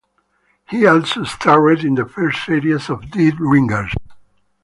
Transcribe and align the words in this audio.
He 0.67 0.87
also 0.87 1.25
starred 1.25 1.83
in 1.83 1.93
the 1.93 2.07
first 2.07 2.43
series 2.43 2.89
of 2.89 3.11
"Dead 3.11 3.39
Ringers". 3.39 3.93